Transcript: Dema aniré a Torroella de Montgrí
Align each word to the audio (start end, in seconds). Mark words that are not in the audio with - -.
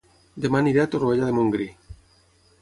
Dema 0.45 0.61
aniré 0.63 0.81
a 0.83 0.85
Torroella 0.95 1.29
de 1.29 1.35
Montgrí 1.41 1.69